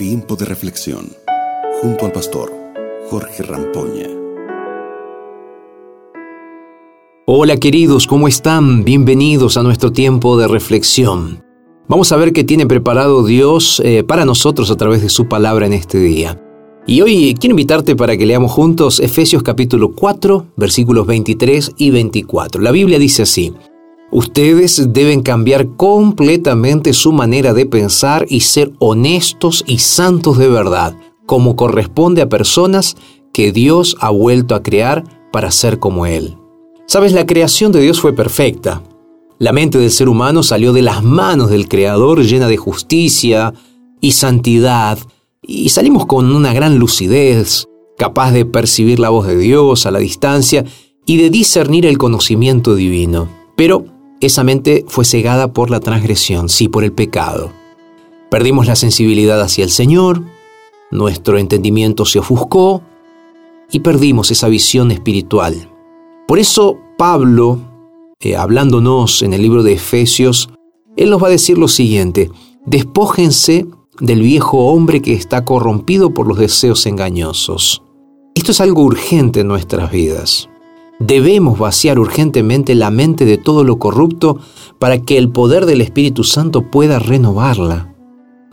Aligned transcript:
Tiempo 0.00 0.34
de 0.34 0.46
reflexión 0.46 1.12
junto 1.82 2.06
al 2.06 2.12
pastor 2.12 2.50
Jorge 3.10 3.42
Rampoña. 3.42 4.06
Hola 7.26 7.58
queridos, 7.58 8.06
¿cómo 8.06 8.26
están? 8.26 8.82
Bienvenidos 8.82 9.58
a 9.58 9.62
nuestro 9.62 9.92
tiempo 9.92 10.38
de 10.38 10.48
reflexión. 10.48 11.44
Vamos 11.86 12.12
a 12.12 12.16
ver 12.16 12.32
qué 12.32 12.44
tiene 12.44 12.66
preparado 12.66 13.26
Dios 13.26 13.82
eh, 13.84 14.02
para 14.02 14.24
nosotros 14.24 14.70
a 14.70 14.76
través 14.76 15.02
de 15.02 15.10
su 15.10 15.28
palabra 15.28 15.66
en 15.66 15.74
este 15.74 15.98
día. 15.98 16.40
Y 16.86 17.02
hoy 17.02 17.36
quiero 17.38 17.52
invitarte 17.52 17.94
para 17.94 18.16
que 18.16 18.24
leamos 18.24 18.52
juntos 18.52 19.00
Efesios 19.00 19.42
capítulo 19.42 19.92
4, 19.94 20.54
versículos 20.56 21.06
23 21.06 21.72
y 21.76 21.90
24. 21.90 22.62
La 22.62 22.70
Biblia 22.70 22.98
dice 22.98 23.24
así, 23.24 23.52
Ustedes 24.12 24.92
deben 24.92 25.22
cambiar 25.22 25.76
completamente 25.76 26.92
su 26.92 27.12
manera 27.12 27.54
de 27.54 27.66
pensar 27.66 28.26
y 28.28 28.40
ser 28.40 28.72
honestos 28.80 29.62
y 29.66 29.78
santos 29.78 30.36
de 30.36 30.48
verdad, 30.48 30.96
como 31.26 31.54
corresponde 31.54 32.20
a 32.20 32.28
personas 32.28 32.96
que 33.32 33.52
Dios 33.52 33.96
ha 34.00 34.10
vuelto 34.10 34.56
a 34.56 34.64
crear 34.64 35.04
para 35.32 35.52
ser 35.52 35.78
como 35.78 36.06
Él. 36.06 36.36
Sabes, 36.86 37.12
la 37.12 37.24
creación 37.24 37.70
de 37.70 37.80
Dios 37.80 38.00
fue 38.00 38.12
perfecta. 38.12 38.82
La 39.38 39.52
mente 39.52 39.78
del 39.78 39.92
ser 39.92 40.08
humano 40.08 40.42
salió 40.42 40.72
de 40.72 40.82
las 40.82 41.04
manos 41.04 41.48
del 41.48 41.68
Creador 41.68 42.24
llena 42.24 42.48
de 42.48 42.56
justicia 42.56 43.54
y 44.00 44.12
santidad, 44.12 44.98
y 45.40 45.68
salimos 45.68 46.06
con 46.06 46.34
una 46.34 46.52
gran 46.52 46.78
lucidez, 46.78 47.66
capaz 47.96 48.32
de 48.32 48.44
percibir 48.44 48.98
la 48.98 49.10
voz 49.10 49.28
de 49.28 49.38
Dios 49.38 49.86
a 49.86 49.92
la 49.92 50.00
distancia 50.00 50.64
y 51.06 51.16
de 51.16 51.30
discernir 51.30 51.86
el 51.86 51.96
conocimiento 51.96 52.74
divino. 52.74 53.28
Pero 53.56 53.84
esa 54.20 54.44
mente 54.44 54.84
fue 54.86 55.04
cegada 55.04 55.52
por 55.52 55.70
la 55.70 55.80
transgresión, 55.80 56.48
sí, 56.48 56.68
por 56.68 56.84
el 56.84 56.92
pecado. 56.92 57.52
Perdimos 58.30 58.66
la 58.66 58.76
sensibilidad 58.76 59.40
hacia 59.40 59.64
el 59.64 59.70
Señor, 59.70 60.22
nuestro 60.90 61.38
entendimiento 61.38 62.04
se 62.04 62.18
ofuscó 62.18 62.82
y 63.70 63.80
perdimos 63.80 64.30
esa 64.30 64.48
visión 64.48 64.90
espiritual. 64.90 65.70
Por 66.26 66.38
eso 66.38 66.78
Pablo, 66.98 67.58
eh, 68.20 68.36
hablándonos 68.36 69.22
en 69.22 69.32
el 69.32 69.42
libro 69.42 69.62
de 69.62 69.74
Efesios, 69.74 70.50
él 70.96 71.10
nos 71.10 71.22
va 71.22 71.28
a 71.28 71.30
decir 71.30 71.58
lo 71.58 71.68
siguiente, 71.68 72.30
despójense 72.66 73.66
del 74.00 74.22
viejo 74.22 74.66
hombre 74.66 75.00
que 75.00 75.12
está 75.12 75.44
corrompido 75.44 76.12
por 76.12 76.26
los 76.26 76.38
deseos 76.38 76.86
engañosos. 76.86 77.82
Esto 78.34 78.52
es 78.52 78.60
algo 78.60 78.82
urgente 78.82 79.40
en 79.40 79.48
nuestras 79.48 79.90
vidas. 79.90 80.48
Debemos 81.00 81.58
vaciar 81.58 81.98
urgentemente 81.98 82.74
la 82.74 82.90
mente 82.90 83.24
de 83.24 83.38
todo 83.38 83.64
lo 83.64 83.78
corrupto 83.78 84.38
para 84.78 85.00
que 85.00 85.16
el 85.16 85.30
poder 85.30 85.64
del 85.64 85.80
Espíritu 85.80 86.24
Santo 86.24 86.70
pueda 86.70 86.98
renovarla. 86.98 87.94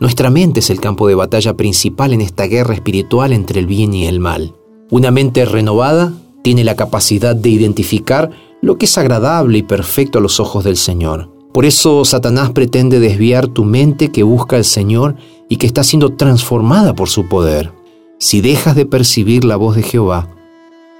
Nuestra 0.00 0.30
mente 0.30 0.60
es 0.60 0.70
el 0.70 0.80
campo 0.80 1.06
de 1.08 1.14
batalla 1.14 1.54
principal 1.58 2.14
en 2.14 2.22
esta 2.22 2.44
guerra 2.46 2.72
espiritual 2.72 3.34
entre 3.34 3.60
el 3.60 3.66
bien 3.66 3.92
y 3.92 4.06
el 4.06 4.18
mal. 4.18 4.54
Una 4.90 5.10
mente 5.10 5.44
renovada 5.44 6.14
tiene 6.42 6.64
la 6.64 6.74
capacidad 6.74 7.36
de 7.36 7.50
identificar 7.50 8.30
lo 8.62 8.78
que 8.78 8.86
es 8.86 8.96
agradable 8.96 9.58
y 9.58 9.62
perfecto 9.62 10.18
a 10.18 10.22
los 10.22 10.40
ojos 10.40 10.64
del 10.64 10.78
Señor. 10.78 11.30
Por 11.52 11.66
eso 11.66 12.06
Satanás 12.06 12.52
pretende 12.52 12.98
desviar 12.98 13.48
tu 13.48 13.64
mente 13.64 14.10
que 14.10 14.22
busca 14.22 14.56
al 14.56 14.64
Señor 14.64 15.16
y 15.50 15.56
que 15.56 15.66
está 15.66 15.84
siendo 15.84 16.14
transformada 16.14 16.94
por 16.94 17.10
su 17.10 17.26
poder. 17.26 17.74
Si 18.18 18.40
dejas 18.40 18.74
de 18.74 18.86
percibir 18.86 19.44
la 19.44 19.56
voz 19.56 19.76
de 19.76 19.82
Jehová, 19.82 20.30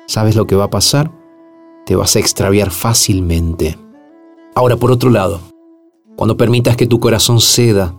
¿sabes 0.06 0.36
lo 0.36 0.46
que 0.46 0.54
va 0.54 0.64
a 0.64 0.70
pasar? 0.70 1.17
Te 1.88 1.96
vas 1.96 2.16
a 2.16 2.18
extraviar 2.18 2.70
fácilmente. 2.70 3.78
Ahora, 4.54 4.76
por 4.76 4.92
otro 4.92 5.08
lado, 5.08 5.40
cuando 6.16 6.36
permitas 6.36 6.76
que 6.76 6.86
tu 6.86 7.00
corazón 7.00 7.40
ceda 7.40 7.94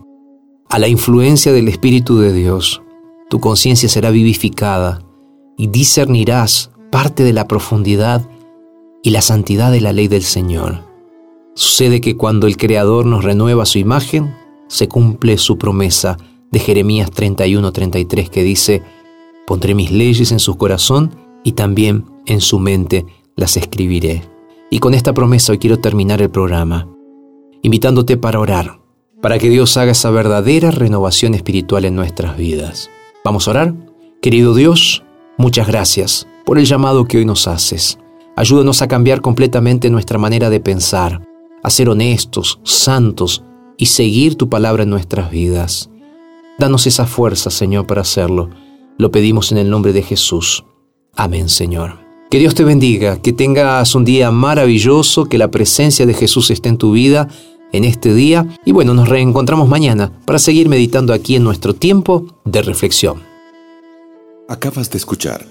a 0.68 0.78
la 0.78 0.86
influencia 0.86 1.52
del 1.52 1.66
Espíritu 1.66 2.20
de 2.20 2.32
Dios, 2.32 2.82
tu 3.28 3.40
conciencia 3.40 3.88
será 3.88 4.10
vivificada 4.10 5.02
y 5.58 5.66
discernirás 5.66 6.70
parte 6.92 7.24
de 7.24 7.32
la 7.32 7.48
profundidad 7.48 8.28
y 9.02 9.10
la 9.10 9.22
santidad 9.22 9.72
de 9.72 9.80
la 9.80 9.92
ley 9.92 10.06
del 10.06 10.22
Señor. 10.22 10.84
Sucede 11.56 12.00
que 12.00 12.16
cuando 12.16 12.46
el 12.46 12.56
Creador 12.56 13.06
nos 13.06 13.24
renueva 13.24 13.66
su 13.66 13.80
imagen, 13.80 14.36
se 14.68 14.86
cumple 14.86 15.36
su 15.36 15.58
promesa 15.58 16.16
de 16.52 16.60
Jeremías 16.60 17.10
31-33 17.10 18.28
que 18.28 18.44
dice, 18.44 18.84
pondré 19.48 19.74
mis 19.74 19.90
leyes 19.90 20.30
en 20.30 20.38
su 20.38 20.56
corazón 20.56 21.12
y 21.42 21.52
también 21.52 22.04
en 22.26 22.40
su 22.40 22.60
mente 22.60 23.04
las 23.40 23.56
escribiré. 23.56 24.22
Y 24.70 24.78
con 24.78 24.94
esta 24.94 25.14
promesa 25.14 25.52
hoy 25.52 25.58
quiero 25.58 25.78
terminar 25.78 26.20
el 26.22 26.30
programa, 26.30 26.88
invitándote 27.62 28.16
para 28.18 28.38
orar, 28.38 28.80
para 29.22 29.38
que 29.38 29.48
Dios 29.48 29.76
haga 29.78 29.92
esa 29.92 30.10
verdadera 30.10 30.70
renovación 30.70 31.34
espiritual 31.34 31.86
en 31.86 31.96
nuestras 31.96 32.36
vidas. 32.36 32.90
¿Vamos 33.24 33.48
a 33.48 33.52
orar? 33.52 33.74
Querido 34.20 34.54
Dios, 34.54 35.02
muchas 35.38 35.66
gracias 35.66 36.28
por 36.44 36.58
el 36.58 36.66
llamado 36.66 37.06
que 37.06 37.16
hoy 37.16 37.24
nos 37.24 37.48
haces. 37.48 37.98
Ayúdanos 38.36 38.82
a 38.82 38.88
cambiar 38.88 39.22
completamente 39.22 39.90
nuestra 39.90 40.18
manera 40.18 40.50
de 40.50 40.60
pensar, 40.60 41.26
a 41.62 41.70
ser 41.70 41.88
honestos, 41.88 42.60
santos 42.62 43.42
y 43.78 43.86
seguir 43.86 44.36
tu 44.36 44.50
palabra 44.50 44.82
en 44.82 44.90
nuestras 44.90 45.30
vidas. 45.30 45.90
Danos 46.58 46.86
esa 46.86 47.06
fuerza, 47.06 47.50
Señor, 47.50 47.86
para 47.86 48.02
hacerlo. 48.02 48.50
Lo 48.98 49.10
pedimos 49.10 49.50
en 49.50 49.58
el 49.58 49.70
nombre 49.70 49.94
de 49.94 50.02
Jesús. 50.02 50.64
Amén, 51.16 51.48
Señor. 51.48 51.99
Que 52.30 52.38
Dios 52.38 52.54
te 52.54 52.62
bendiga, 52.62 53.20
que 53.20 53.32
tengas 53.32 53.92
un 53.96 54.04
día 54.04 54.30
maravilloso, 54.30 55.24
que 55.24 55.36
la 55.36 55.50
presencia 55.50 56.06
de 56.06 56.14
Jesús 56.14 56.52
esté 56.52 56.68
en 56.68 56.78
tu 56.78 56.92
vida 56.92 57.26
en 57.72 57.82
este 57.84 58.14
día 58.14 58.46
y 58.64 58.70
bueno, 58.70 58.94
nos 58.94 59.08
reencontramos 59.08 59.68
mañana 59.68 60.12
para 60.26 60.38
seguir 60.38 60.68
meditando 60.68 61.12
aquí 61.12 61.34
en 61.34 61.42
nuestro 61.42 61.74
tiempo 61.74 62.26
de 62.44 62.62
reflexión. 62.62 63.20
Acabas 64.48 64.92
de 64.92 64.98
escuchar 64.98 65.44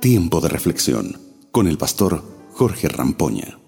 Tiempo 0.00 0.40
de 0.40 0.48
Reflexión 0.48 1.20
con 1.52 1.68
el 1.68 1.78
pastor 1.78 2.24
Jorge 2.54 2.88
Rampoña. 2.88 3.63